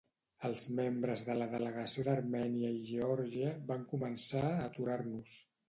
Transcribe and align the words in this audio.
Els 0.47 0.61
membres 0.79 1.23
de 1.27 1.35
la 1.41 1.47
delegació 1.51 2.07
d'Armènia 2.09 2.73
i 2.79 2.81
Geòrgia 2.89 3.55
van 3.71 3.87
començar 3.95 4.45
a 4.51 4.59
aturar-nos. 4.67 5.41